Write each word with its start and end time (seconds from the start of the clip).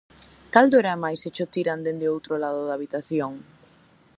Cal 0.53 0.67
doerá 0.73 0.93
máis 1.03 1.19
se 1.23 1.29
cho 1.35 1.45
tiran 1.53 1.79
dende 1.85 2.05
o 2.07 2.13
outro 2.15 2.33
lado 2.43 2.61
da 2.65 2.75
habitación? 2.77 3.31